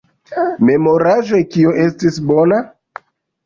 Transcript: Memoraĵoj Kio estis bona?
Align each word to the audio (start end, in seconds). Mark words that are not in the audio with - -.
Memoraĵoj 0.69 1.43
Kio 1.57 1.77
estis 1.87 2.21
bona? 2.33 2.61